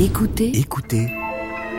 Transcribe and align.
Écoutez, 0.00 0.52
Écoutez 0.54 1.08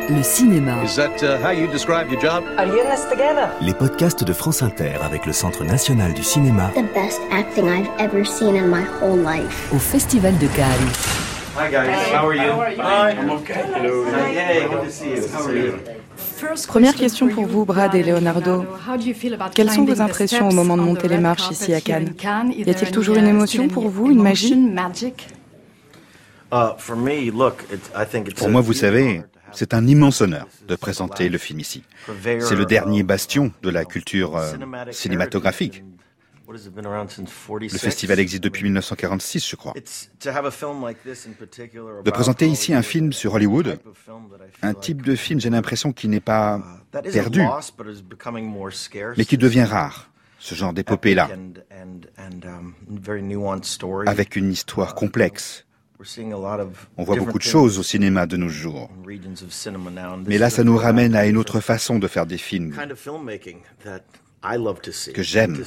le 0.09 0.21
cinéma. 0.23 0.83
Is 0.83 0.95
that 0.95 1.23
uh, 1.23 1.37
how 1.41 1.51
you 1.51 1.67
describe 1.67 2.11
your 2.11 2.19
job? 2.19 2.43
Are 2.57 2.65
you 2.65 2.81
in 2.81 2.89
this 2.89 3.05
together? 3.09 3.47
les 3.61 3.73
podcasts 3.73 4.25
de 4.25 4.33
France 4.33 4.61
Inter 4.61 4.95
avec 5.01 5.25
le 5.25 5.31
Centre 5.31 5.63
national 5.63 6.13
du 6.13 6.23
cinéma 6.23 6.69
the 6.75 6.81
best 6.93 7.21
acting 7.31 7.65
I've 7.67 7.87
ever 7.97 8.25
seen 8.25 8.57
in 8.57 8.67
my 8.67 8.83
whole 9.01 9.17
life. 9.17 9.71
Au 9.73 9.77
Festival 9.77 10.37
de 10.37 10.47
Cannes. 10.47 10.91
Hi 11.57 11.71
guys, 11.71 12.13
how 12.13 12.27
are 12.27 12.35
you? 12.35 12.51
Hi, 12.77 13.11
I'm 13.13 13.29
okay. 13.29 13.63
Hello. 13.73 14.05
Hey, 14.05 14.67
good 14.67 14.83
to 14.83 14.91
see 14.91 15.11
you. 15.11 15.21
How 15.33 15.47
are 15.47 15.55
you? 15.55 15.73
Première 16.67 16.95
question 16.95 17.29
pour 17.29 17.45
vous, 17.45 17.63
Brad 17.65 17.95
et 17.95 18.03
Leonardo. 18.03 18.65
Quelles 19.53 19.71
sont 19.71 19.85
vos 19.85 20.01
impressions 20.01 20.49
au 20.49 20.53
moment 20.53 20.75
de 20.75 20.81
monter 20.81 21.07
les 21.07 21.17
marches 21.19 21.51
ici 21.51 21.73
à 21.73 21.79
Cannes? 21.79 22.13
Y 22.57 22.69
a-t-il 22.69 22.91
toujours 22.91 23.15
une 23.15 23.27
émotion 23.27 23.67
pour 23.67 23.87
vous, 23.89 24.11
une 24.11 24.21
magie? 24.21 24.57
Pour 28.35 28.47
a 28.47 28.49
moi, 28.49 28.61
vous 28.61 28.73
savez, 28.73 29.23
c'est 29.51 29.73
un 29.73 29.85
immense 29.87 30.21
honneur 30.21 30.47
de 30.67 30.75
présenter 30.75 31.29
le 31.29 31.37
film 31.37 31.59
ici. 31.59 31.83
C'est 32.23 32.55
le 32.55 32.65
dernier 32.65 33.03
bastion 33.03 33.51
de 33.61 33.69
la 33.69 33.85
culture 33.85 34.37
euh, 34.37 34.51
cinématographique. 34.91 35.75
heritage 35.75 35.95
in- 35.95 35.99
what 36.49 36.55
has 36.55 36.65
it 36.65 36.73
been 36.73 36.85
around 36.85 37.09
since 37.11 37.29
46? 37.29 37.73
Le 37.73 37.77
festival 37.77 38.19
existe 38.19 38.43
depuis 38.43 38.63
1946, 38.63 39.47
je 39.47 39.55
crois. 39.55 39.73
De 42.03 42.11
présenter 42.11 42.47
ici 42.47 42.73
un 42.73 42.81
film 42.81 43.13
sur 43.13 43.35
Hollywood, 43.35 43.79
un 44.63 44.73
type 44.73 45.03
de 45.03 45.15
film, 45.15 45.39
j'ai 45.39 45.51
l'impression, 45.51 45.93
qui 45.93 46.07
n'est 46.07 46.19
pas 46.19 46.59
uh, 46.93 47.11
perdu, 47.11 47.43
mais 49.17 49.25
qui 49.25 49.37
devient 49.37 49.63
rare. 49.63 50.09
Ce 50.41 50.55
genre 50.55 50.71
d'épopée-là, 50.71 51.29
um, 51.31 52.73
avec 54.05 54.37
une 54.37 54.51
histoire 54.51 54.95
complexe. 54.95 55.65
We're 55.99 56.07
seeing 56.07 56.31
a 56.31 56.37
lot 56.37 56.61
of 56.61 56.87
On 56.95 57.03
voit 57.03 57.17
beaucoup 57.17 57.39
de 57.39 57.43
choses 57.43 57.77
au 57.77 57.83
cinéma 57.83 58.25
de 58.25 58.37
nos 58.37 58.47
jours. 58.47 58.89
Mais 60.25 60.37
là, 60.37 60.49
ça 60.49 60.63
nous 60.63 60.77
ramène 60.77 61.13
à 61.13 61.25
une 61.25 61.35
autre 61.35 61.59
façon 61.59 61.99
de 61.99 62.07
faire 62.07 62.25
des 62.25 62.37
films 62.37 62.73
que 65.13 65.21
j'aime. 65.21 65.61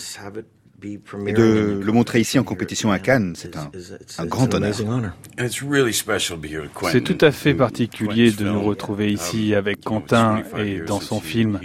Et 1.27 1.33
de 1.35 1.81
le 1.85 1.93
montrer 1.93 2.21
ici 2.21 2.39
en 2.39 2.45
compétition 2.45 2.91
à 2.91 2.99
Cannes, 2.99 3.35
c'est 3.37 3.59
un, 3.59 3.71
un 4.17 4.27
grand 4.27 4.55
an 4.55 4.63
honneur. 4.63 5.15
C'est 6.91 7.05
tout 7.05 7.19
à 7.21 7.31
fait 7.31 7.53
particulier 7.53 8.33
de 8.33 8.49
nous 8.49 8.63
retrouver 8.63 9.13
ici 9.13 9.55
avec 9.55 9.83
Quentin 9.85 10.43
et 10.59 10.81
dans 10.81 11.01
son 11.01 11.21
film. 11.21 11.61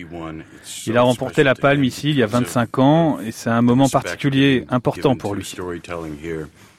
Il 0.86 0.98
a 0.98 1.04
remporté 1.04 1.44
la 1.44 1.56
palme 1.56 1.86
ici 1.86 2.10
il 2.10 2.18
y 2.18 2.23
a 2.23 2.28
25 2.28 2.80
ans 2.80 3.20
et 3.26 3.32
c'est 3.32 3.50
un 3.50 3.62
moment 3.62 3.88
particulier, 3.88 4.66
important 4.70 5.16
pour 5.16 5.36
lui. 5.36 5.56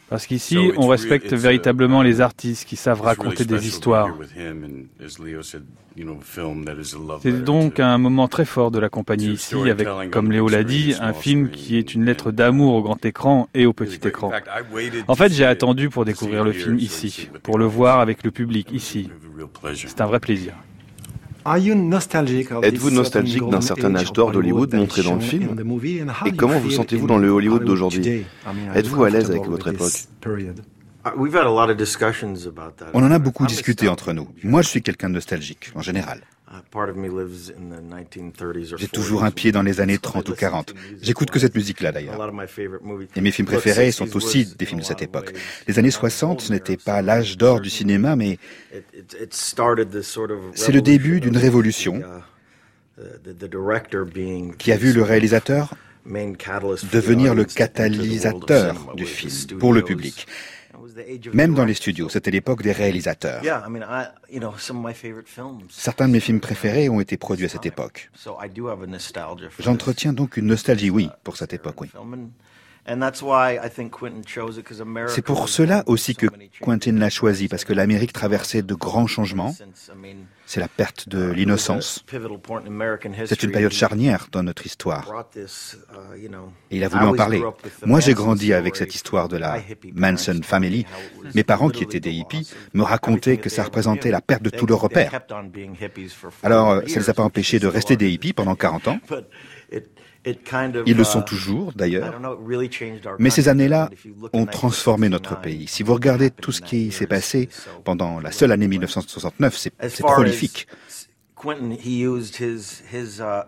Parce 0.08 0.26
qu'ici, 0.26 0.58
on 0.76 0.88
respecte 0.88 1.32
véritablement 1.34 2.02
les 2.02 2.20
artistes 2.20 2.66
qui 2.66 2.76
savent 2.76 3.02
raconter 3.02 3.44
des 3.44 3.66
histoires. 3.66 4.14
C'est 7.22 7.44
donc 7.44 7.80
un 7.80 7.98
moment 7.98 8.28
très 8.28 8.44
fort 8.44 8.70
de 8.70 8.78
l'accompagner 8.78 9.28
ici 9.28 9.56
avec, 9.68 9.88
comme 10.10 10.32
Léo 10.32 10.48
l'a 10.48 10.64
dit, 10.64 10.94
un 11.00 11.12
film 11.12 11.50
qui 11.50 11.76
est 11.76 11.94
une 11.94 12.04
lettre 12.04 12.30
d'amour 12.30 12.74
au 12.74 12.82
grand 12.82 13.04
écran 13.04 13.48
et 13.54 13.66
au 13.66 13.72
petit 13.72 14.06
écran. 14.06 14.32
En 15.08 15.14
fait, 15.14 15.32
j'ai 15.32 15.44
attendu 15.44 15.90
pour 15.90 16.04
découvrir 16.04 16.44
le 16.44 16.52
film 16.52 16.78
ici, 16.78 17.28
pour 17.42 17.58
le 17.58 17.66
voir 17.66 18.00
avec 18.00 18.24
le 18.24 18.30
public 18.30 18.68
ici. 18.72 19.10
C'est 19.74 20.00
un 20.00 20.06
vrai 20.06 20.20
plaisir. 20.20 20.54
Êtes-vous 22.62 22.90
nostalgique 22.90 23.48
d'un 23.48 23.60
certain 23.60 23.94
âge 23.94 24.12
d'or 24.12 24.32
d'Hollywood 24.32 24.74
montré 24.74 25.02
dans 25.02 25.14
le 25.14 25.20
film 25.20 25.56
Et 26.26 26.32
comment 26.32 26.58
vous 26.58 26.70
sentez-vous 26.70 27.06
dans 27.06 27.18
le 27.18 27.28
Hollywood 27.28 27.64
d'aujourd'hui 27.64 28.24
Êtes-vous 28.74 29.04
à 29.04 29.10
l'aise 29.10 29.30
avec 29.30 29.44
votre 29.46 29.68
époque 29.68 29.92
Uh, 31.06 31.10
We've 31.16 31.34
had 31.34 31.46
a 31.46 31.50
lot 31.50 31.70
of 31.70 31.76
discussions 31.76 32.44
about 32.46 32.76
that. 32.78 32.90
On 32.92 33.04
en 33.04 33.10
a 33.12 33.20
beaucoup 33.20 33.46
discuté 33.46 33.88
entre 33.88 34.12
nous. 34.12 34.26
Moi, 34.42 34.62
je 34.62 34.68
suis 34.68 34.82
quelqu'un 34.82 35.08
de 35.08 35.14
nostalgique, 35.14 35.70
en 35.76 35.80
général. 35.80 36.22
Uh, 36.50 36.62
part 36.70 36.88
of 36.88 36.96
me 36.96 37.08
lives 37.10 37.50
in 37.50 37.68
the 37.68 37.82
1930s 37.82 38.72
or 38.72 38.78
J'ai 38.78 38.88
toujours 38.88 39.20
40s. 39.22 39.26
un 39.26 39.30
pied 39.30 39.52
dans 39.52 39.60
les 39.62 39.80
années 39.82 39.96
So 39.96 39.98
I 39.98 40.02
30 40.22 40.28
ou 40.28 40.32
listen 40.32 40.48
40. 40.48 40.66
to 40.68 40.74
music 40.74 40.98
J'écoute 41.02 41.30
que 41.30 41.38
cette 41.38 41.54
musique-là, 41.54 41.92
d'ailleurs. 41.92 42.14
Et 43.16 43.20
mes 43.20 43.30
films 43.30 43.46
préférés 43.48 43.90
60s 43.90 43.92
sont 43.92 44.16
aussi 44.16 44.46
des 44.58 44.64
films 44.64 44.80
de 44.80 44.84
cette 44.84 45.02
époque. 45.02 45.34
Les 45.66 45.78
années 45.78 45.88
a 45.88 45.90
60, 45.90 46.40
ce 46.40 46.52
n'était 46.52 46.78
pas 46.78 47.02
l'âge 47.02 47.36
d'or 47.36 47.60
du 47.60 47.68
cinéma, 47.68 48.16
mais 48.16 48.38
it- 48.72 48.84
it- 48.94 49.16
it 49.24 49.34
started 49.34 49.90
this 49.90 50.06
sort 50.06 50.30
of 50.30 50.38
C'est 50.54 50.72
le 50.72 50.80
début 50.80 51.20
d'une 51.20 51.36
révolution 51.36 52.00
uh, 52.98 54.04
being 54.06 54.56
qui 54.56 54.72
a 54.72 54.76
vu 54.78 54.94
le 54.94 55.02
réalisateur 55.02 55.74
devenir 56.06 57.34
le 57.34 57.46
cinema 57.46 58.32
du 58.94 59.04
film 59.04 59.58
pour 59.58 59.74
le 59.74 59.82
public. 59.82 60.26
Même 61.32 61.54
dans 61.54 61.64
les 61.64 61.74
studios, 61.74 62.08
c'était 62.08 62.30
l'époque 62.30 62.62
des 62.62 62.72
réalisateurs. 62.72 63.42
Yeah, 63.42 63.64
I 63.66 63.70
mean, 63.70 63.82
I, 63.82 64.06
you 64.32 64.40
know, 64.40 64.54
some 64.58 64.78
of 64.78 64.84
my 64.84 64.94
favorite 64.94 65.28
films. 65.28 65.66
Certains 65.68 66.08
de 66.08 66.12
mes 66.12 66.20
films 66.20 66.40
préférés 66.40 66.88
ont 66.88 67.00
été 67.00 67.16
produits 67.16 67.46
à 67.46 67.48
cette 67.48 67.66
époque. 67.66 68.10
So 68.14 68.36
I 68.42 68.48
do 68.48 68.68
have 68.68 68.82
a 68.82 68.86
nostalgia 68.86 69.50
for 69.50 69.64
J'entretiens 69.64 70.12
donc 70.12 70.36
une 70.36 70.46
nostalgie, 70.46 70.90
oui, 70.90 71.08
pour 71.24 71.36
cette 71.36 71.52
époque, 71.52 71.80
oui. 71.80 71.90
This 72.88 72.94
film, 72.94 72.94
and- 72.94 72.94
and 72.94 73.00
that's 73.00 73.22
why 73.22 73.58
I 73.64 73.68
think 73.70 73.92
Quentin 73.92 74.22
chose 74.26 74.58
it, 74.58 74.64
'cause 74.66 74.80
America 74.80 75.12
C'est 75.14 75.22
pour 75.22 75.48
cela 75.48 75.82
aussi 75.86 76.14
que. 76.14 76.26
Quentin 76.60 76.92
l'a 76.92 77.10
choisi, 77.10 77.48
parce 77.48 77.64
que 77.64 77.72
l'Amérique 77.72 78.12
traversait 78.12 78.62
de 78.62 78.74
grands 78.74 79.06
changements. 79.06 79.54
C'est 80.46 80.60
la 80.60 80.68
perte 80.68 81.08
de 81.08 81.28
was 81.28 81.32
l'innocence. 81.34 82.04
C'est 83.26 83.42
une 83.42 83.52
période 83.52 83.72
charnière 83.72 84.28
dans 84.32 84.42
notre 84.42 84.64
histoire. 84.66 85.06
uh, 85.36 85.40
Et 86.70 86.76
il 86.78 86.84
a 86.84 86.88
voulu 86.88 87.04
en 87.04 87.14
parler. 87.14 87.42
Moi, 87.84 88.00
j'ai 88.00 88.14
grandi 88.14 88.52
avec 88.52 88.76
cette 88.76 88.94
histoire 88.94 89.28
de 89.28 89.36
la 89.36 89.58
Manson 89.94 90.40
Family. 90.42 90.86
Mes 91.34 91.44
parents, 91.44 91.68
qui 91.68 91.84
étaient 91.84 92.00
des 92.00 92.12
hippies, 92.12 92.50
me 92.74 92.82
racontaient 92.82 93.36
que 93.36 93.48
ça 93.50 93.62
représentait 93.64 94.10
la 94.10 94.20
perte 94.20 94.42
de 94.42 94.50
tous 94.50 94.66
leurs 94.66 94.80
repères. 94.80 95.10
kept 95.10 95.32
on 95.32 95.44
being 95.44 95.74
hippies 95.80 96.08
for 96.08 96.30
40 96.30 96.44
Alors, 96.44 96.70
euh, 96.70 96.80
ça 96.86 96.96
ne 97.00 97.00
les 97.04 97.10
a 97.10 97.14
pas 97.14 97.22
empêchés 97.22 97.58
de 97.58 97.66
rester 97.66 97.96
des 97.96 98.10
hippies 98.10 98.32
pendant 98.32 98.54
40 98.54 98.88
ans. 98.88 98.98
Ils 100.24 100.96
le 100.96 101.02
uh, 101.02 101.04
sont 101.04 101.22
toujours, 101.22 101.72
d'ailleurs. 101.74 102.20
Mais 103.18 103.30
ces 103.30 103.48
années-là 103.48 103.90
ont 104.32 104.46
transformé 104.46 105.08
notre 105.08 105.34
1969, 105.40 105.42
pays. 105.42 105.66
Si 105.68 105.82
vous 105.82 105.94
regardez 105.94 106.30
tout 106.30 106.52
ce 106.52 106.60
qui 106.60 106.90
s'est 106.90 107.06
passé 107.06 107.48
pendant 107.84 108.20
la 108.20 108.32
seule 108.32 108.52
année 108.52 108.66
different. 108.66 109.02
1969, 109.02 109.56
c'est 109.56 110.02
prolifique. 110.02 110.66
Quentin, 111.40 111.70
he 111.72 112.02
used 112.04 112.36
his, 112.36 112.82
his, 112.92 113.20
uh, 113.20 113.44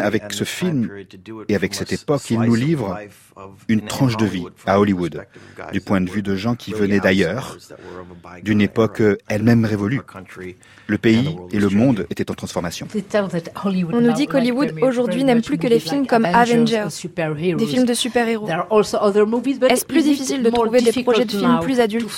avec 0.00 0.24
and 0.24 0.30
ce 0.30 0.44
film 0.44 0.90
et 1.48 1.54
avec 1.54 1.74
cette 1.74 1.92
a 1.92 1.94
époque, 1.94 2.22
il 2.30 2.36
slice 2.36 2.46
nous 2.46 2.54
of 2.54 2.58
livre 2.58 2.98
une 3.68 3.80
in- 3.80 3.86
tranche 3.86 4.16
de 4.16 4.24
vie 4.24 4.40
Hollywood, 4.40 4.52
à 4.66 4.72
from 4.72 4.76
the 4.76 4.80
Hollywood, 4.80 5.26
du 5.72 5.80
point 5.80 6.00
de 6.00 6.10
vue 6.10 6.22
de 6.22 6.34
gens 6.34 6.54
qui 6.54 6.72
venaient 6.72 7.00
d'ailleurs, 7.00 7.58
d'une 8.42 8.60
époque 8.62 9.02
elle-même 9.28 9.64
révolue. 9.64 10.00
Le 10.86 10.94
and 10.94 10.96
the 10.96 11.00
pays 11.00 11.28
world 11.28 11.54
et 11.54 11.58
le 11.58 11.68
monde 11.68 12.06
étaient 12.08 12.30
en 12.30 12.34
transformation. 12.34 12.88
On 13.92 14.00
nous 14.00 14.12
dit 14.12 14.26
qu'Hollywood 14.26 14.74
aujourd'hui 14.82 15.24
n'aime 15.24 15.42
plus 15.42 15.58
que 15.58 15.66
les 15.66 15.80
films 15.80 16.06
comme 16.06 16.24
Avengers, 16.24 16.86
des 16.90 17.66
films 17.66 17.84
de 17.84 17.94
super-héros. 17.94 18.48
Est-ce 18.48 19.84
plus 19.84 20.02
difficile 20.02 20.42
de 20.42 20.50
trouver 20.50 20.80
des 20.80 21.02
projets 21.02 21.24
de 21.26 21.30
films 21.30 21.60
plus 21.60 21.80
adultes? 21.80 22.08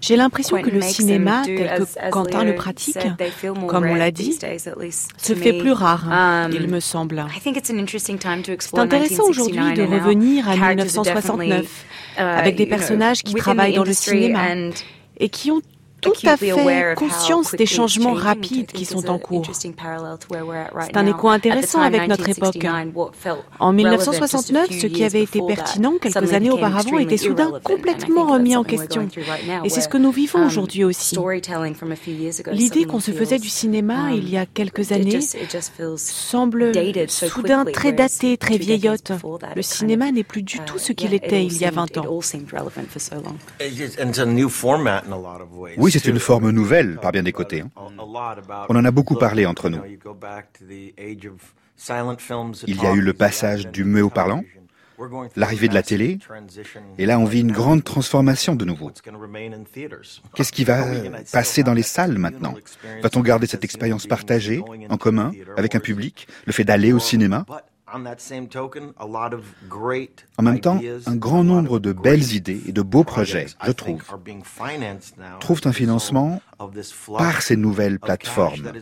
J'ai 0.00 0.16
l'impression 0.16 0.60
que 0.62 0.70
le 0.70 0.80
cinéma, 0.82 1.42
tel 1.44 1.70
que 1.78 2.10
Quentin 2.10 2.44
le 2.44 2.54
pratique, 2.54 2.98
comme 3.68 3.86
on 3.86 3.94
l'a 3.94 4.10
dit, 4.10 4.38
se 5.18 5.34
fait 5.34 5.52
plus 5.58 5.72
rare, 5.72 6.48
il 6.52 6.68
me 6.68 6.80
semble. 6.80 7.24
C'est 7.42 8.78
intéressant 8.78 9.24
aujourd'hui 9.24 9.74
de 9.74 9.82
revenir 9.82 10.48
à 10.48 10.56
1969, 10.56 11.84
avec 12.16 12.56
des 12.56 12.66
personnages 12.66 13.22
qui 13.22 13.34
travaillent 13.34 13.74
dans 13.74 13.84
le 13.84 13.92
cinéma 13.92 14.40
et 15.18 15.28
qui 15.28 15.50
ont 15.50 15.60
tout 16.02 16.12
à 16.24 16.36
fait 16.36 16.94
conscience 16.96 17.52
des 17.52 17.66
changements 17.66 18.12
rapides 18.12 18.72
qui 18.72 18.84
sont 18.84 19.08
en 19.08 19.18
cours. 19.18 19.46
C'est 19.54 20.96
un 20.96 21.06
écho 21.06 21.28
intéressant 21.28 21.80
avec 21.80 22.08
notre 22.08 22.28
époque. 22.28 22.66
En 23.58 23.72
1969, 23.72 24.68
ce 24.70 24.86
qui 24.86 25.04
avait 25.04 25.22
été 25.22 25.40
pertinent 25.46 25.94
quelques 26.00 26.32
années 26.32 26.50
auparavant 26.50 26.98
était 26.98 27.16
soudain 27.16 27.52
complètement 27.62 28.26
remis 28.26 28.56
en 28.56 28.64
question. 28.64 29.08
Et 29.64 29.68
c'est 29.68 29.80
ce 29.80 29.88
que 29.88 29.98
nous 29.98 30.10
vivons 30.10 30.44
aujourd'hui 30.44 30.84
aussi. 30.84 31.16
L'idée 32.50 32.84
qu'on 32.84 33.00
se 33.00 33.12
faisait 33.12 33.38
du 33.38 33.48
cinéma 33.48 34.12
il 34.12 34.28
y 34.28 34.36
a 34.36 34.46
quelques 34.46 34.92
années 34.92 35.20
semble 35.96 36.72
soudain 37.08 37.64
très 37.64 37.92
datée, 37.92 38.36
très 38.36 38.58
vieillotte. 38.58 39.12
Le 39.54 39.62
cinéma 39.62 40.10
n'est 40.10 40.24
plus 40.24 40.42
du 40.42 40.58
tout 40.60 40.78
ce 40.78 40.92
qu'il 40.92 41.14
était 41.14 41.44
il 41.44 41.56
y 41.56 41.64
a 41.64 41.70
20 41.70 41.98
ans. 41.98 42.20
And 44.02 44.08
it's 44.08 44.18
a 44.18 44.26
new 44.26 44.48
format 44.48 45.04
in 45.06 45.12
a 45.12 45.16
lot 45.16 45.40
of 45.40 45.56
ways, 45.56 45.74
Oui, 45.76 45.91
c'est 45.98 46.10
une 46.10 46.18
forme 46.18 46.50
nouvelle 46.50 46.96
par 47.00 47.12
bien 47.12 47.22
des 47.22 47.32
côtés. 47.32 47.60
hein. 47.62 47.70
On 48.68 48.76
en 48.76 48.84
a 48.84 48.90
beaucoup 48.90 49.16
parlé 49.16 49.46
entre 49.46 49.68
nous. 49.70 49.80
Il 52.66 52.82
y 52.82 52.86
a 52.86 52.92
eu 52.92 53.00
le 53.00 53.12
passage 53.12 53.68
du 53.68 53.84
muet 53.84 54.02
au 54.02 54.10
parlant, 54.10 54.44
l'arrivée 55.36 55.68
de 55.68 55.74
la 55.74 55.82
télé, 55.82 56.18
et 56.98 57.06
là 57.06 57.18
on 57.18 57.24
vit 57.24 57.40
une 57.40 57.50
grande 57.50 57.82
transformation 57.82 58.54
de 58.54 58.64
nouveau. 58.64 58.92
Qu'est-ce 60.34 60.52
qui 60.52 60.64
va 60.64 60.84
passer 61.32 61.62
dans 61.64 61.74
les 61.74 61.82
salles 61.82 62.18
maintenant? 62.18 62.54
Va-t-on 63.02 63.20
garder 63.20 63.46
cette 63.46 63.64
expérience 63.64 64.06
partagée, 64.06 64.62
en 64.88 64.96
commun, 64.98 65.32
avec 65.56 65.74
un 65.74 65.80
public, 65.80 66.28
le 66.46 66.52
fait 66.52 66.64
d'aller 66.64 66.92
au 66.92 66.98
cinéma? 67.00 67.44
En 70.38 70.42
même 70.42 70.60
temps, 70.60 70.80
un 71.06 71.16
grand 71.16 71.44
nombre 71.44 71.78
de 71.78 71.92
belles 71.92 72.32
idées 72.32 72.62
et 72.66 72.72
de 72.72 72.82
beaux 72.82 73.04
projets, 73.04 73.46
je 73.66 73.72
trouve, 73.72 74.02
trouvent 75.40 75.60
un 75.64 75.72
financement 75.72 76.40
par 77.18 77.42
ces 77.42 77.56
nouvelles 77.56 77.98
plateformes 77.98 78.72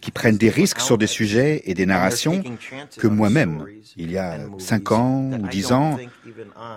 qui 0.00 0.10
prennent 0.10 0.36
des 0.36 0.50
risques 0.50 0.80
sur 0.80 0.98
des 0.98 1.06
sujets 1.06 1.62
et 1.64 1.74
des 1.74 1.86
narrations 1.86 2.42
que 2.98 3.06
moi-même, 3.06 3.66
il 3.96 4.10
y 4.10 4.18
a 4.18 4.38
5 4.58 4.92
ans 4.92 5.30
ou 5.32 5.48
10 5.48 5.72
ans, 5.72 5.98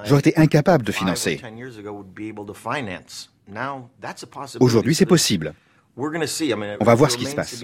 j'aurais 0.03 0.19
été 0.19 0.37
incapable 0.37 0.83
de 0.83 0.91
financer. 0.91 1.41
Aujourd'hui, 4.59 4.95
c'est 4.95 5.05
possible. 5.05 5.53
On 5.97 6.83
va 6.83 6.95
voir 6.95 7.11
ce 7.11 7.17
qui 7.17 7.25
se 7.25 7.35
passe. 7.35 7.63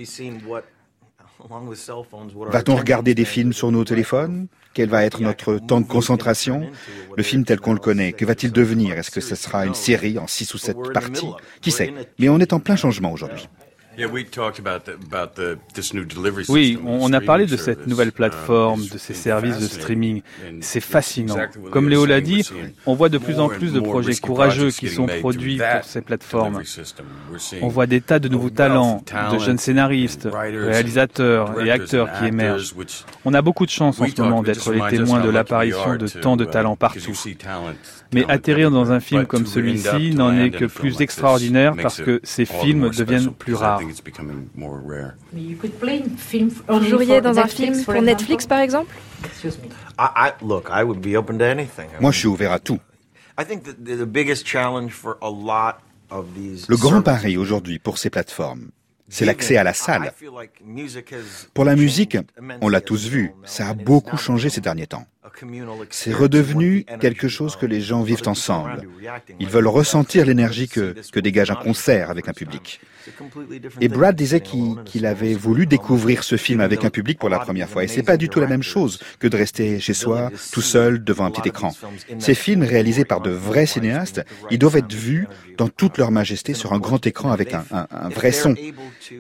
Va-t-on 2.52 2.76
regarder 2.76 3.16
des 3.16 3.26
films 3.26 3.54
sur 3.54 3.72
nos 3.72 3.84
téléphones 3.84 4.48
Quel 4.74 4.90
va 4.90 5.04
être 5.04 5.22
notre 5.22 5.58
temps 5.58 5.82
de 5.82 5.88
concentration 5.88 6.70
Le 7.16 7.24
film 7.24 7.46
tel 7.46 7.60
qu'on 7.60 7.74
le 7.74 7.80
connaît, 7.80 8.14
que 8.14 8.26
va-t-il 8.26 8.52
devenir 8.52 8.98
Est-ce 8.98 9.12
que 9.12 9.22
ce 9.22 9.36
sera 9.36 9.66
une 9.66 9.74
série 9.74 10.18
en 10.18 10.28
six 10.28 10.54
ou 10.54 10.58
sept 10.58 10.78
parties 10.94 11.32
Qui 11.62 11.72
sait 11.72 11.94
Mais 12.20 12.30
on 12.30 12.40
est 12.40 12.54
en 12.54 12.60
plein 12.60 12.76
changement 12.76 13.12
aujourd'hui. 13.12 13.48
Oui, 16.50 16.80
on 16.86 17.14
a 17.14 17.22
parlé 17.22 17.46
de 17.46 17.58
cette 17.58 17.88
nouvelle 17.88 18.12
plateforme, 18.12 18.86
de 18.88 18.98
ces 18.98 19.14
services 19.14 19.60
de 19.60 19.68
streaming. 19.68 20.22
C'est 20.62 20.82
fascinant. 20.82 21.36
Comme 21.72 21.90
Léo 21.90 22.06
l'a 22.06 22.22
dit, 22.22 22.48
on 22.86 22.94
voit 22.96 23.10
de 23.10 23.18
plus 23.18 23.40
en 23.40 23.50
plus 23.50 23.74
de 23.74 23.80
projets 23.80 24.16
courageux 24.16 24.72
qui 24.72 24.90
sont 24.90 25.08
produits 25.08 25.58
pour 25.58 25.84
ces 25.84 26.02
plateformes. 26.02 26.62
On 27.62 27.68
voit 27.68 27.88
des 27.88 28.02
tas 28.02 28.20
de 28.20 28.30
nouveaux 28.30 28.50
talents, 28.50 29.04
de 29.32 29.40
jeunes 29.40 29.58
scénaristes, 29.58 30.28
réalisateurs 30.32 31.62
et 31.62 31.72
acteurs 31.72 32.10
qui 32.20 32.26
émergent. 32.26 32.74
On 33.26 33.34
a 33.34 33.42
beaucoup 33.42 33.66
de 33.66 33.72
chance 33.72 34.00
en 34.00 34.08
ce 34.08 34.22
moment 34.22 34.44
d'être 34.44 34.72
les 34.72 34.82
témoins 34.90 35.22
de 35.22 35.30
l'apparition 35.30 35.96
de 35.96 36.08
tant 36.08 36.38
de 36.38 36.46
uh, 36.46 36.50
talents 36.50 36.76
partout. 36.76 37.14
Mais 38.14 38.26
atterrir 38.30 38.72
dans 38.72 38.92
un 38.92 39.00
film 39.00 39.26
comme 39.26 39.46
celui-ci 39.46 40.14
n'en 40.16 40.36
est 40.38 40.52
que 40.52 40.66
plus 40.66 41.02
extraordinaire 41.02 41.76
parce 41.82 42.02
que 42.02 42.20
ces 42.24 42.46
films 42.46 42.90
deviennent 42.90 43.32
plus 43.32 43.54
rares. 43.54 43.81
Vous 46.68 46.84
joueriez 46.84 47.22
dans 47.22 47.40
un 47.40 47.48
film 47.48 47.84
pour 47.84 48.02
Netflix, 48.02 48.46
par 48.46 48.60
exemple? 48.60 48.94
Moi, 52.00 52.12
je 52.12 52.18
suis 52.18 52.28
ouvert 52.28 52.52
à 52.52 52.60
tout. 52.60 52.80
Le 56.10 56.76
grand 56.76 57.02
pari 57.02 57.38
aujourd'hui 57.38 57.80
pour 57.80 57.98
ces 57.98 58.10
plateformes, 58.10 58.70
c'est 59.10 59.26
l'accès 59.26 59.58
à 59.58 59.64
la 59.64 59.74
salle. 59.74 60.14
Pour 61.54 61.66
la 61.66 61.76
musique, 61.76 62.18
on 62.62 62.70
l'a 62.70 62.82
tous 62.82 63.08
vu, 63.08 63.34
ça 63.46 63.68
a 63.70 63.74
beaucoup 63.74 64.18
changé 64.18 64.50
ces 64.50 64.62
derniers 64.62 64.88
temps. 64.88 65.06
C'est 65.90 66.14
redevenu 66.14 66.86
quelque 67.00 67.28
chose 67.28 67.56
que 67.56 67.66
les 67.66 67.82
gens 67.82 68.04
vivent 68.04 68.28
ensemble. 68.28 68.88
Ils 69.40 69.50
veulent 69.50 69.68
ressentir 69.68 70.26
l'énergie 70.26 70.68
que, 70.68 70.96
que 71.12 71.20
dégage 71.20 71.52
un 71.52 71.56
concert 71.56 72.10
avec 72.10 72.28
un 72.28 72.34
public. 72.34 72.82
Et 73.80 73.88
Brad 73.88 74.16
disait 74.16 74.42
qu'il 74.42 75.06
avait 75.06 75.34
voulu 75.34 75.66
découvrir 75.66 76.24
ce 76.24 76.38
film 76.38 76.60
avec 76.60 76.86
un 76.86 76.90
public 76.90 77.18
pour 77.20 77.30
la 77.30 77.40
première 77.40 77.70
fois. 77.70 77.84
Et 77.84 77.88
c'est 77.88 78.04
pas 78.04 78.18
du 78.18 78.30
tout 78.30 78.40
la 78.40 78.48
même 78.48 78.64
chose 78.64 79.00
que 79.20 79.28
de 79.28 79.38
rester 79.38 79.80
chez 79.80 79.94
soi, 79.94 80.30
tout 80.52 80.62
seul, 80.62 81.04
devant 81.04 81.26
un 81.26 81.32
petit 81.32 81.50
écran. 81.50 81.74
Ces 82.20 82.36
films 82.36 82.64
réalisés 82.64 83.06
par 83.06 83.22
de 83.22 83.32
vrais 83.32 83.66
cinéastes, 83.66 84.24
ils 84.50 84.60
doivent 84.60 84.78
être 84.78 84.94
vus 84.94 85.28
dans 85.58 85.70
toute 85.70 85.98
leur 85.98 86.12
majesté 86.12 86.54
sur 86.54 86.74
un 86.74 86.80
grand 86.80 87.06
écran 87.06 87.32
avec 87.32 87.54
un, 87.54 88.10
vrai 88.10 88.32
son 88.32 88.56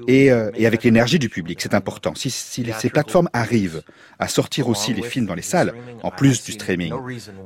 et, 0.07 0.31
euh, 0.31 0.49
et 0.55 0.65
avec 0.65 0.83
l'énergie 0.83 1.19
du 1.19 1.29
public. 1.29 1.59
C'est 1.61 1.73
important. 1.73 2.13
Si, 2.15 2.29
si 2.29 2.65
ces 2.79 2.89
plateformes 2.89 3.29
arrivent 3.33 3.83
à 4.19 4.27
sortir 4.27 4.67
aussi 4.69 4.93
les 4.93 5.01
films 5.01 5.25
dans 5.25 5.35
les 5.35 5.41
salles, 5.41 5.73
plus 6.17 6.43
du 6.43 6.51
streaming, 6.51 6.93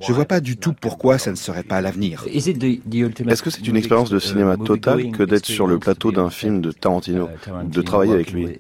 je 0.01 0.13
vois 0.13 0.25
pas 0.25 0.39
du 0.39 0.57
tout 0.57 0.73
pourquoi 0.73 1.17
ça 1.17 1.31
ne 1.31 1.35
serait 1.35 1.63
pas 1.63 1.81
l'avenir. 1.81 2.25
Est-ce 2.27 3.43
que 3.43 3.49
c'est 3.49 3.67
une 3.67 3.77
expérience 3.77 4.09
de 4.09 4.19
cinéma 4.19 4.57
totale 4.57 5.11
que 5.11 5.23
d'être 5.23 5.45
sur 5.45 5.67
le 5.67 5.79
plateau 5.79 6.11
d'un 6.11 6.29
film 6.29 6.61
de 6.61 6.71
Tarantino, 6.71 7.29
de 7.63 7.81
travailler 7.81 8.13
avec 8.13 8.31
lui. 8.31 8.57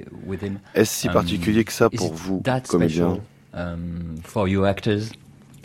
Est-ce 0.73 0.93
si 0.93 1.09
particulier 1.09 1.63
que 1.63 1.73
ça 1.73 1.89
pour 1.89 2.13
vous, 2.13 2.41
comédien 2.67 3.19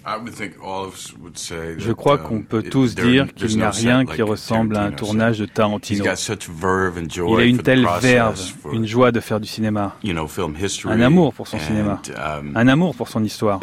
je 0.04 1.92
crois 1.92 2.18
qu'on 2.18 2.42
peut 2.42 2.62
tous 2.62 2.94
dire 2.94 3.32
qu'il 3.34 3.56
n'y 3.56 3.62
a 3.62 3.70
rien 3.70 4.04
qui 4.04 4.22
ressemble 4.22 4.76
à 4.76 4.84
un 4.84 4.92
tournage 4.92 5.38
de 5.38 5.46
Tarantino. 5.46 6.04
Il 6.04 7.40
a 7.40 7.44
une 7.44 7.62
telle 7.62 7.86
verve, 8.00 8.40
une 8.72 8.86
joie 8.86 9.12
de 9.12 9.20
faire 9.20 9.40
du 9.40 9.48
cinéma, 9.48 9.96
un 10.04 11.00
amour 11.00 11.34
pour 11.34 11.48
son 11.48 11.58
cinéma, 11.58 12.00
um, 12.16 12.52
un 12.56 12.68
amour 12.68 12.94
pour 12.94 13.08
son 13.08 13.24
histoire. 13.24 13.60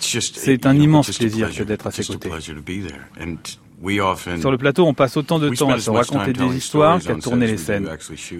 C'est 0.00 0.66
un 0.66 0.76
immense 0.76 1.16
plaisir 1.16 1.54
que 1.54 1.62
d'être 1.62 1.86
à 1.86 1.90
ses 1.90 2.04
côtés. 2.04 2.30
Sur 4.40 4.50
le 4.50 4.58
plateau, 4.58 4.86
on 4.86 4.94
passe 4.94 5.16
autant 5.16 5.38
de 5.38 5.48
temps 5.50 5.70
à 5.70 5.78
se 5.78 5.90
raconter 5.90 6.32
des 6.32 6.56
histoires 6.56 7.00
qu'à 7.00 7.14
tourner 7.14 7.46
les 7.46 7.56
scènes. 7.56 7.88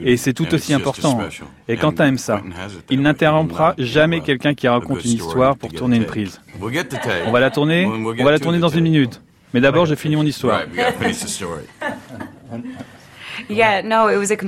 Et 0.05 0.17
c'est 0.17 0.33
tout 0.33 0.53
aussi 0.53 0.75
important. 0.75 1.21
Et 1.69 1.77
Quentin 1.77 2.07
aime 2.07 2.19
ça. 2.19 2.43
Il 2.91 3.01
n'interrompra 3.01 3.75
jamais 3.79 4.21
quelqu'un 4.21 4.55
qui 4.55 4.69
raconte 4.69 5.05
une 5.05 5.13
histoire 5.13 5.57
pour 5.57 5.73
tourner 5.73 5.97
une 5.97 6.07
prise. 6.07 6.41
On 7.27 7.31
va 7.31 7.41
la 7.41 7.51
tourner, 7.51 7.87
on 7.87 8.25
va 8.25 8.31
la 8.31 8.39
tourner 8.39 8.59
dans 8.59 8.69
une 8.69 8.85
minute. 8.85 9.21
Mais 9.53 9.61
d'abord, 9.61 9.87
je 9.87 9.95
finis 9.97 10.17
mon 10.17 10.25
histoire. 10.25 10.63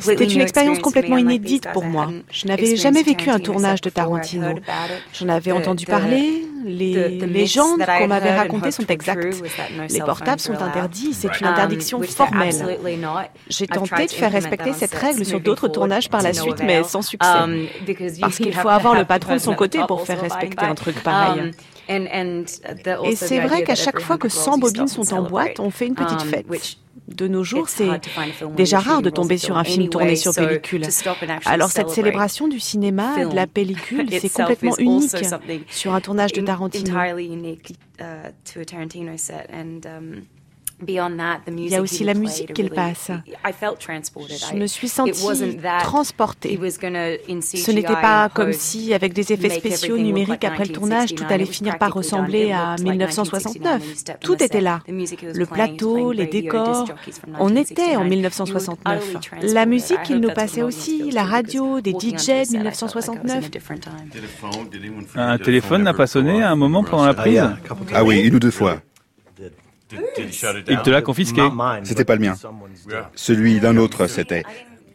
C'était 0.00 0.24
une 0.24 0.40
expérience 0.40 0.78
complètement 0.78 1.18
inédite 1.18 1.68
pour 1.72 1.84
moi. 1.84 2.10
Je 2.30 2.46
n'avais 2.46 2.76
jamais 2.76 3.02
vécu 3.02 3.30
un 3.30 3.40
tournage 3.40 3.80
de 3.80 3.90
Tarantino. 3.90 4.54
J'en 5.12 5.28
avais 5.28 5.52
entendu 5.52 5.86
parler. 5.86 6.44
Les 6.64 7.18
légendes 7.18 7.84
qu'on 7.84 8.08
m'avait 8.08 8.36
racontées 8.36 8.70
sont 8.70 8.86
exactes. 8.86 9.42
Les 9.90 10.00
portables 10.00 10.40
sont 10.40 10.60
interdits. 10.60 11.14
C'est 11.14 11.40
une 11.40 11.46
um, 11.46 11.52
interdiction 11.52 12.02
formelle. 12.02 12.78
J'ai 13.48 13.66
tenté 13.66 14.06
de 14.06 14.10
faire 14.10 14.32
respecter 14.32 14.72
cette 14.72 14.94
règle 14.94 15.24
sur 15.24 15.40
d'autres 15.40 15.68
tournages 15.68 16.08
par 16.08 16.22
la 16.22 16.32
suite, 16.32 16.62
mais 16.64 16.82
sans 16.84 17.02
succès. 17.02 17.28
Um, 17.28 17.66
Parce 18.20 18.36
qu'il 18.36 18.54
faut 18.54 18.68
avoir 18.68 18.94
le 18.94 19.04
patron 19.04 19.34
de 19.34 19.40
son 19.40 19.54
côté 19.54 19.80
pour 19.86 20.06
faire 20.06 20.20
respecter 20.20 20.64
un 20.64 20.74
truc 20.74 21.02
pareil. 21.02 21.52
Um, 21.88 22.44
Et 23.04 23.16
c'est 23.16 23.40
vrai 23.40 23.64
qu'à 23.64 23.74
chaque 23.74 24.00
fois 24.00 24.18
que 24.18 24.28
100 24.28 24.58
bobines 24.58 24.88
sont 24.88 25.12
en 25.14 25.22
boîte, 25.22 25.60
on 25.60 25.70
fait 25.70 25.86
une 25.86 25.94
petite 25.94 26.22
fête. 26.22 26.46
De 27.16 27.28
nos 27.28 27.44
jours, 27.44 27.68
c'est 27.68 27.88
déjà 28.56 28.78
rare 28.78 29.02
de 29.02 29.10
tomber 29.10 29.38
sur 29.38 29.56
un 29.56 29.64
film 29.64 29.88
tourné 29.88 30.16
sur 30.16 30.34
pellicule. 30.34 30.86
Alors 31.44 31.70
cette 31.70 31.90
célébration 31.90 32.48
du 32.48 32.60
cinéma, 32.60 33.24
de 33.24 33.34
la 33.34 33.46
pellicule, 33.46 34.08
c'est 34.20 34.32
complètement 34.32 34.76
unique 34.78 35.16
sur 35.68 35.94
un 35.94 36.00
tournage 36.00 36.32
de 36.32 36.40
Tarantino. 36.40 36.92
Il 40.86 41.68
y 41.68 41.74
a 41.74 41.82
aussi 41.82 42.04
la 42.04 42.14
musique 42.14 42.52
qu'il 42.54 42.70
passe. 42.70 43.10
Je 43.10 44.56
me 44.56 44.66
suis 44.66 44.88
sentie 44.88 45.56
transportée. 45.80 46.58
Ce 46.58 47.70
n'était 47.70 47.92
pas 47.92 48.28
comme 48.28 48.52
si, 48.52 48.92
avec 48.94 49.12
des 49.12 49.32
effets 49.32 49.50
spéciaux 49.50 49.96
numériques 49.96 50.44
après 50.44 50.64
le 50.64 50.72
tournage, 50.72 51.14
tout 51.14 51.24
allait 51.28 51.46
finir 51.46 51.78
par 51.78 51.92
ressembler 51.92 52.52
à 52.52 52.76
1969. 52.80 53.82
Tout 54.20 54.42
était 54.42 54.60
là. 54.60 54.80
Le 54.88 55.44
plateau, 55.44 56.12
les 56.12 56.26
décors. 56.26 56.88
On 57.38 57.54
était 57.56 57.96
en 57.96 58.04
1969. 58.04 59.16
La 59.42 59.66
musique, 59.66 60.08
il 60.10 60.18
nous 60.18 60.32
passait 60.32 60.62
aussi, 60.62 61.10
la 61.10 61.24
radio, 61.24 61.80
des 61.80 61.92
DJ 61.92 62.48
de 62.48 62.56
1969. 62.56 63.50
Un 65.14 65.38
téléphone 65.38 65.82
n'a 65.82 65.94
pas 65.94 66.06
sonné 66.06 66.42
à 66.42 66.50
un 66.50 66.56
moment 66.56 66.82
pendant 66.84 67.06
la 67.06 67.14
prise 67.14 67.42
Ah 67.94 68.04
oui, 68.04 68.20
une 68.20 68.36
ou 68.36 68.38
deux 68.38 68.50
fois. 68.50 68.80
Il 70.68 70.82
te 70.82 70.90
l'a 70.90 71.02
confisqué. 71.02 71.42
C'était 71.84 72.04
pas 72.04 72.16
le 72.16 72.20
mien. 72.20 72.34
Celui 73.14 73.60
d'un 73.60 73.76
autre, 73.76 74.06
c'était. 74.06 74.44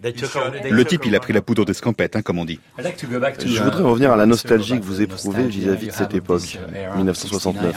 Le 0.03 0.83
type, 0.85 1.05
il 1.05 1.15
a 1.15 1.19
pris 1.19 1.33
la 1.33 1.41
poudre 1.41 1.65
d'escampette, 1.65 2.15
hein, 2.15 2.21
comme 2.21 2.37
on 2.39 2.45
dit. 2.45 2.59
Je 2.77 3.63
voudrais 3.63 3.83
revenir 3.83 4.11
à 4.11 4.15
la 4.15 4.25
nostalgie 4.25 4.79
que 4.79 4.85
vous 4.85 5.01
éprouvez 5.01 5.47
vis-à-vis 5.47 5.87
de 5.87 5.91
cette 5.91 6.13
époque, 6.13 6.57
1969. 6.95 7.75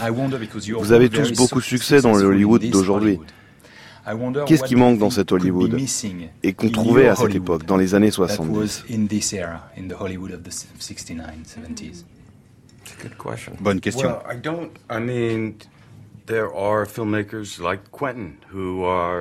Vous 0.77 0.91
avez 0.91 1.09
tous 1.09 1.31
beaucoup 1.33 1.59
de 1.59 1.65
succès 1.65 2.01
dans 2.01 2.13
le 2.13 2.25
Hollywood 2.25 2.63
d'aujourd'hui. 2.69 3.19
Qu'est-ce 4.47 4.63
qui 4.63 4.75
manque 4.75 4.97
dans 4.97 5.09
cet 5.09 5.31
Hollywood 5.31 5.79
et 6.43 6.53
qu'on 6.53 6.69
trouvait 6.69 7.07
à 7.07 7.15
cette 7.15 7.35
époque, 7.35 7.65
dans 7.65 7.77
les 7.77 7.95
années 7.95 8.11
70 8.11 8.85
Bonne 13.59 13.79
question. 13.79 14.17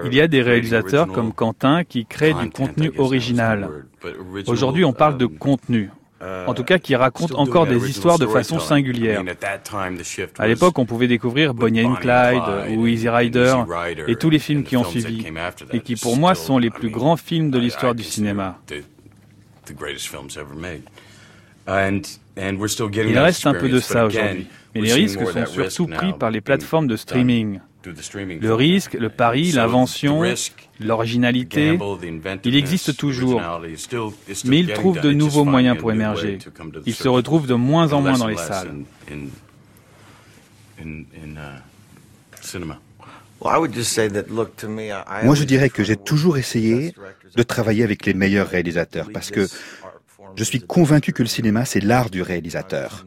Il 0.05 0.15
y 0.15 0.21
a 0.21 0.29
des 0.29 0.43
réalisateurs 0.43 1.09
comme 1.09 1.33
Quentin 1.33 1.85
qui 1.85 2.07
créent 2.07 2.35
du 2.35 2.51
contenu 2.51 2.93
original. 2.99 3.87
Aujourd'hui, 4.47 4.85
on 4.85 4.93
parle 4.93 5.19
de 5.19 5.27
um, 5.27 5.39
contenu. 5.39 5.91
En 6.21 6.53
tout 6.55 6.65
cas, 6.65 6.79
qui 6.79 6.95
raconte 6.95 7.35
encore 7.35 7.67
des 7.67 7.89
histoires 7.89 8.19
de 8.19 8.27
façon 8.27 8.59
singulière. 8.59 9.23
À 10.39 10.47
l'époque, 10.47 10.79
on 10.79 10.85
pouvait 10.85 11.09
découvrir 11.09 11.55
Bonnie 11.55 11.85
and 11.85 11.95
Clyde 11.95 12.77
ou 12.77 12.87
Easy 12.87 13.09
Rider 13.09 13.57
et 14.07 14.17
tous 14.17 14.31
les 14.31 14.39
films 14.39 14.65
qui 14.65 14.77
ont 14.77 14.85
suivi, 14.85 15.27
et 15.73 15.81
qui 15.81 15.97
pour 15.97 16.17
moi 16.17 16.35
sont 16.35 16.59
les 16.59 16.71
plus 16.71 16.91
grands 16.91 17.17
films 17.17 17.51
de 17.51 17.59
l'histoire 17.59 17.95
du 17.95 18.03
cinéma. 18.03 18.59
Il 22.37 23.19
reste 23.19 23.47
un 23.47 23.55
peu 23.55 23.69
de 23.69 23.81
ça 23.81 24.07
aujourd'hui, 24.07 24.47
mais 24.75 24.81
les 24.83 24.93
risques 24.93 25.27
sont 25.27 25.47
surtout 25.47 25.87
pris 25.87 26.13
par 26.13 26.31
les 26.31 26.41
plateformes 26.41 26.87
de 26.87 26.97
streaming. 26.97 27.61
Le 27.85 28.53
risque, 28.53 28.93
le 28.93 29.09
pari, 29.09 29.53
l'invention, 29.53 30.23
l'originalité, 30.81 31.79
il 32.45 32.57
existe 32.57 32.97
toujours, 32.97 33.41
mais 34.45 34.59
il 34.61 34.73
trouve 34.73 35.01
de 35.01 35.13
nouveaux 35.13 35.45
moyens 35.45 35.79
pour 35.79 35.91
émerger. 35.91 36.39
Il 36.87 36.95
se 36.95 37.09
retrouve 37.09 37.47
de 37.47 37.55
moins 37.55 37.93
en 37.93 38.03
moins 38.03 38.19
dans 38.19 38.27
les 38.27 38.37
salles. 38.37 38.73
Moi, 45.23 45.35
je 45.35 45.45
dirais 45.45 45.71
que 45.71 45.83
j'ai 45.83 45.97
toujours 45.97 46.37
essayé 46.37 46.95
de 47.35 47.43
travailler 47.43 47.85
avec 47.85 48.05
les 48.05 48.13
meilleurs 48.13 48.49
réalisateurs 48.49 49.09
parce 49.13 49.31
que 49.31 49.47
je 50.37 50.45
suis 50.45 50.61
convaincu 50.61 51.13
que 51.13 51.23
le 51.23 51.29
cinéma, 51.29 51.65
c'est 51.65 51.81
l'art 51.81 52.11
du 52.11 52.23
réalisateur. 52.23 53.07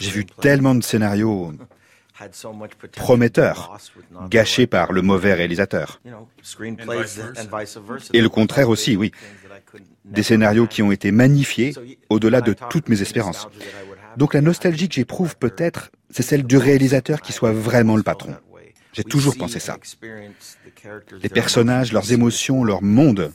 J'ai 0.00 0.10
vu 0.10 0.24
tellement 0.24 0.74
de 0.74 0.82
scénarios 0.82 1.52
prometteurs, 2.92 3.76
gâchés 4.28 4.66
par 4.66 4.92
le 4.92 5.02
mauvais 5.02 5.34
réalisateur. 5.34 6.00
Et 8.12 8.20
le 8.20 8.28
contraire 8.28 8.68
aussi, 8.68 8.96
oui. 8.96 9.12
Des 10.04 10.22
scénarios 10.22 10.66
qui 10.66 10.82
ont 10.82 10.92
été 10.92 11.10
magnifiés 11.10 11.74
au-delà 12.08 12.40
de 12.40 12.54
toutes 12.70 12.88
mes 12.88 13.02
espérances. 13.02 13.48
Donc 14.16 14.34
la 14.34 14.40
nostalgie 14.40 14.88
que 14.88 14.94
j'éprouve 14.94 15.36
peut-être, 15.36 15.90
c'est 16.10 16.22
celle 16.22 16.44
du 16.44 16.56
réalisateur 16.56 17.20
qui 17.20 17.32
soit 17.32 17.52
vraiment 17.52 17.96
le 17.96 18.02
patron. 18.02 18.36
J'ai 18.92 19.02
toujours 19.02 19.36
pensé 19.36 19.58
ça. 19.58 19.76
Les 21.20 21.28
personnages, 21.28 21.92
leurs 21.92 22.12
émotions, 22.12 22.62
leur 22.62 22.82
monde, 22.82 23.32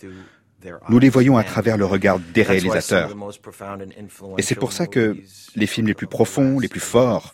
nous 0.90 1.00
les 1.00 1.10
voyons 1.10 1.38
à 1.38 1.44
travers 1.44 1.78
le 1.78 1.86
regard 1.86 2.20
des 2.20 2.44
réalisateurs. 2.44 3.16
Et 4.38 4.42
c'est 4.42 4.56
pour 4.56 4.74
ça 4.74 4.88
que 4.88 5.18
les 5.56 5.68
films 5.68 5.88
les 5.88 5.94
plus 5.94 6.08
profonds, 6.08 6.60
les 6.60 6.68
plus 6.68 6.80
forts, 6.80 7.34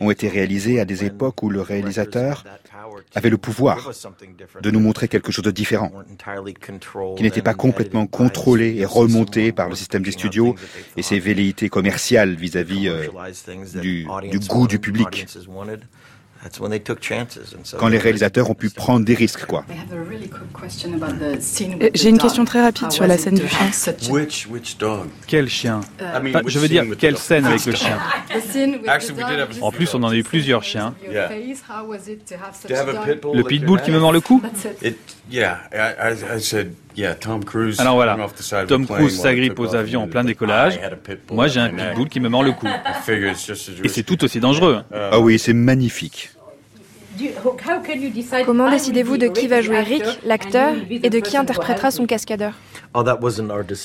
ont 0.00 0.10
été 0.10 0.28
réalisés 0.28 0.80
à 0.80 0.84
des 0.84 1.04
époques 1.04 1.42
où 1.42 1.50
le 1.50 1.60
réalisateur 1.60 2.44
avait 3.14 3.30
le 3.30 3.38
pouvoir 3.38 3.90
de 4.62 4.70
nous 4.70 4.80
montrer 4.80 5.08
quelque 5.08 5.32
chose 5.32 5.44
de 5.44 5.50
différent, 5.50 5.90
qui 7.16 7.22
n'était 7.22 7.42
pas 7.42 7.54
complètement 7.54 8.06
contrôlé 8.06 8.76
et 8.76 8.84
remonté 8.84 9.52
par 9.52 9.68
le 9.68 9.74
système 9.74 10.02
des 10.02 10.12
studios 10.12 10.54
et 10.96 11.02
ses 11.02 11.18
velléités 11.18 11.68
commerciales 11.68 12.34
vis-à-vis 12.34 12.88
euh, 12.88 13.06
du, 13.80 14.06
du 14.30 14.38
goût 14.40 14.66
du 14.66 14.78
public 14.78 15.26
quand 17.78 17.88
les 17.88 17.98
réalisateurs 17.98 18.50
ont 18.50 18.54
pu 18.54 18.70
prendre 18.70 19.04
des 19.04 19.14
risques, 19.14 19.44
quoi. 19.46 19.64
J'ai 21.94 22.08
une 22.08 22.18
question 22.18 22.44
très 22.44 22.62
rapide 22.62 22.92
sur 22.92 23.06
la 23.06 23.18
scène 23.18 23.34
du 23.34 23.48
chien. 23.48 23.70
Quel 25.26 25.48
chien? 25.48 25.80
Je 26.46 26.58
veux 26.58 26.68
dire, 26.68 26.84
quelle 26.98 27.18
scène 27.18 27.46
avec 27.46 27.64
le 27.66 27.74
chien? 27.74 27.98
En 29.60 29.70
plus, 29.70 29.94
on 29.94 30.02
en 30.02 30.08
a 30.08 30.16
eu 30.16 30.22
plusieurs 30.22 30.62
chiens. 30.62 30.94
Le 31.08 31.28
pitbull 33.42 33.82
qui 33.82 33.90
me 33.90 33.98
mord 33.98 34.12
le 34.12 34.20
cou? 34.20 34.42
Alors 37.78 37.94
voilà, 37.96 38.16
Tom 38.66 38.86
Cruise 38.86 39.20
s'agrippe 39.20 39.58
aux 39.58 39.74
avions 39.74 40.02
en 40.02 40.06
plein 40.08 40.24
décollage. 40.24 40.80
Moi, 41.30 41.48
j'ai 41.48 41.60
un 41.60 41.68
pitbull 41.70 42.08
qui 42.08 42.20
me 42.20 42.28
mord 42.28 42.42
le 42.42 42.52
cou. 42.52 42.66
Et 43.84 43.88
c'est 43.88 44.02
tout 44.02 44.22
aussi 44.24 44.40
dangereux. 44.40 44.82
Ah 44.92 45.20
oui, 45.20 45.38
c'est 45.38 45.52
magnifique. 45.52 46.30
Comment 48.44 48.70
décidez-vous 48.70 49.16
de 49.16 49.28
qui 49.28 49.46
va 49.46 49.62
jouer 49.62 49.80
Rick, 49.80 50.04
l'acteur, 50.24 50.74
et 50.90 51.08
de 51.10 51.20
qui 51.20 51.36
interprétera 51.36 51.90
son 51.90 52.06
cascadeur 52.06 52.54
oh, 52.94 53.02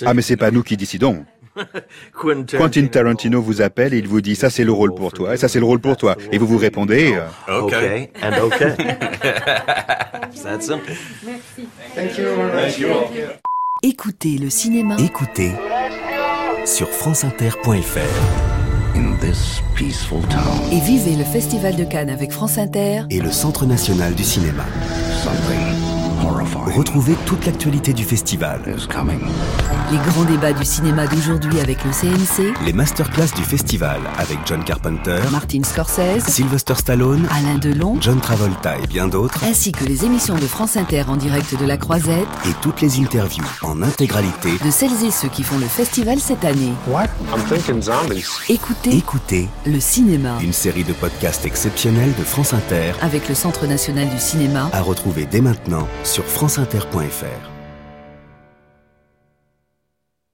Ah 0.05 0.13
mais 0.13 0.21
c'est 0.21 0.37
pas 0.37 0.51
nous 0.51 0.63
qui 0.63 0.77
décidons. 0.77 1.25
Quentin 2.13 2.87
Tarantino. 2.87 3.41
Vous 3.41 3.61
appelle 3.61 3.93
et 3.93 3.97
il 3.97 4.07
vous 4.07 4.21
dit 4.21 4.35
ça 4.35 4.49
c'est 4.49 4.63
le 4.63 4.71
rôle 4.71 4.95
pour 4.95 5.11
toi 5.11 5.33
et 5.33 5.37
ça 5.37 5.49
c'est 5.49 5.59
le 5.59 5.65
rôle 5.65 5.79
pour 5.79 5.97
toi. 5.97 6.15
Et 6.31 6.37
vous 6.37 6.47
vous 6.47 6.57
répondez 6.57 7.17
euh, 7.49 7.61
OK. 7.61 7.73
And 8.21 8.43
OK. 8.43 8.63
Écoutez 13.83 14.37
le 14.37 14.49
cinéma. 14.49 14.95
Écoutez 14.99 15.51
sur 16.65 16.89
franceinter.fr. 16.89 18.50
Et 20.71 20.79
vivez 20.79 21.15
le 21.15 21.23
Festival 21.23 21.75
de 21.75 21.83
Cannes 21.83 22.09
avec 22.09 22.31
France 22.31 22.57
Inter 22.57 23.03
et 23.09 23.19
le 23.19 23.31
Centre 23.31 23.65
national 23.65 24.13
du 24.15 24.23
cinéma. 24.23 24.65
Retrouvez 26.65 27.15
toute 27.25 27.45
l'actualité 27.45 27.91
du 27.91 28.03
festival. 28.03 28.61
Les 28.65 29.97
grands 29.97 30.23
débats 30.23 30.53
du 30.53 30.63
cinéma 30.63 31.07
d'aujourd'hui 31.07 31.59
avec 31.59 31.83
le 31.83 31.91
CNC. 31.91 32.53
Les 32.65 32.71
masterclass 32.71 33.33
du 33.35 33.43
festival 33.43 33.99
avec 34.17 34.37
John 34.45 34.63
Carpenter, 34.63 35.19
Martin 35.31 35.63
Scorsese, 35.63 36.23
Sylvester 36.27 36.75
Stallone, 36.75 37.27
Alain 37.31 37.57
Delon, 37.57 37.97
John 37.99 38.19
Travolta 38.21 38.77
et 38.77 38.87
bien 38.87 39.07
d'autres. 39.07 39.43
Ainsi 39.43 39.71
que 39.71 39.83
les 39.85 40.05
émissions 40.05 40.35
de 40.35 40.45
France 40.45 40.77
Inter 40.77 41.03
en 41.07 41.17
direct 41.17 41.59
de 41.59 41.65
la 41.65 41.77
Croisette. 41.77 42.27
Et 42.45 42.53
toutes 42.61 42.81
les 42.81 42.99
interviews 42.99 43.43
en 43.63 43.81
intégralité 43.81 44.51
de 44.63 44.71
celles 44.71 45.03
et 45.03 45.11
ceux 45.11 45.29
qui 45.29 45.43
font 45.43 45.57
le 45.57 45.67
festival 45.67 46.19
cette 46.19 46.45
année. 46.45 46.73
What? 46.87 47.07
I'm 47.35 47.43
thinking 47.49 47.81
zombies. 47.81 48.25
Écoutez, 48.49 48.95
écoutez 48.95 49.49
le 49.65 49.79
cinéma. 49.79 50.37
Une 50.41 50.53
série 50.53 50.83
de 50.83 50.93
podcasts 50.93 51.45
exceptionnels 51.45 52.13
de 52.17 52.23
France 52.23 52.53
Inter 52.53 52.93
avec 53.01 53.27
le 53.27 53.35
Centre 53.35 53.65
national 53.65 54.07
du 54.09 54.19
cinéma. 54.19 54.69
À 54.73 54.81
retrouver 54.81 55.25
dès 55.29 55.41
maintenant 55.41 55.87
sur 56.03 56.23
franceinter.fr. 56.51 57.60